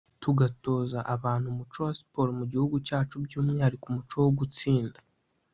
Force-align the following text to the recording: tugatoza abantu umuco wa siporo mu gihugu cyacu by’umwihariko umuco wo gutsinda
tugatoza 0.23 0.99
abantu 1.15 1.45
umuco 1.53 1.79
wa 1.87 1.93
siporo 1.99 2.29
mu 2.39 2.45
gihugu 2.51 2.75
cyacu 2.87 3.15
by’umwihariko 3.25 3.85
umuco 3.87 4.15
wo 4.23 4.31
gutsinda 4.39 4.99